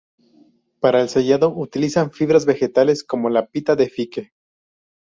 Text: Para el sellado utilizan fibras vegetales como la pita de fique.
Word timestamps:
Para 0.79 0.99
el 1.03 1.09
sellado 1.09 1.53
utilizan 1.55 2.09
fibras 2.11 2.47
vegetales 2.47 3.03
como 3.03 3.29
la 3.29 3.45
pita 3.45 3.75
de 3.75 3.87
fique. 3.87 4.31